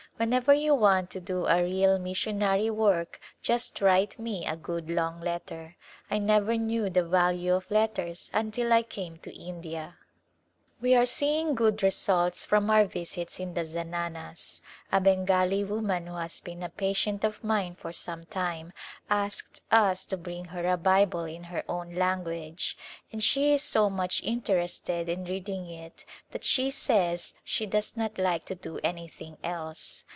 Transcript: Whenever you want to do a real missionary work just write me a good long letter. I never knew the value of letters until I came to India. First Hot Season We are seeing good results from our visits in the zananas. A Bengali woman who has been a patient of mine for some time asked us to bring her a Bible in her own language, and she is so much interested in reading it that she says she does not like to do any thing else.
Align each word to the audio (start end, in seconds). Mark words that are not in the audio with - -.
Whenever 0.17 0.53
you 0.53 0.75
want 0.75 1.09
to 1.09 1.19
do 1.19 1.47
a 1.47 1.63
real 1.63 1.97
missionary 1.97 2.69
work 2.69 3.19
just 3.41 3.81
write 3.81 4.19
me 4.19 4.45
a 4.45 4.55
good 4.55 4.91
long 4.91 5.19
letter. 5.19 5.75
I 6.11 6.19
never 6.19 6.57
knew 6.57 6.91
the 6.91 7.01
value 7.03 7.55
of 7.55 7.71
letters 7.71 8.29
until 8.31 8.71
I 8.71 8.83
came 8.83 9.17
to 9.17 9.33
India. 9.35 9.95
First 9.95 9.95
Hot 9.95 9.97
Season 9.97 10.75
We 10.79 10.93
are 10.95 11.05
seeing 11.07 11.55
good 11.55 11.81
results 11.81 12.45
from 12.45 12.69
our 12.69 12.85
visits 12.85 13.39
in 13.39 13.55
the 13.55 13.65
zananas. 13.65 14.61
A 14.91 15.01
Bengali 15.01 15.63
woman 15.63 16.05
who 16.05 16.13
has 16.15 16.39
been 16.39 16.61
a 16.61 16.69
patient 16.69 17.23
of 17.23 17.43
mine 17.43 17.73
for 17.73 17.91
some 17.91 18.23
time 18.25 18.73
asked 19.09 19.63
us 19.71 20.05
to 20.05 20.17
bring 20.17 20.45
her 20.45 20.67
a 20.71 20.77
Bible 20.77 21.23
in 21.25 21.45
her 21.45 21.63
own 21.67 21.95
language, 21.95 22.77
and 23.11 23.23
she 23.23 23.53
is 23.53 23.63
so 23.63 23.89
much 23.89 24.21
interested 24.23 25.09
in 25.09 25.25
reading 25.25 25.67
it 25.67 26.05
that 26.29 26.43
she 26.43 26.69
says 26.69 27.33
she 27.43 27.65
does 27.65 27.97
not 27.97 28.19
like 28.19 28.45
to 28.45 28.53
do 28.53 28.79
any 28.83 29.07
thing 29.07 29.37
else. 29.43 30.03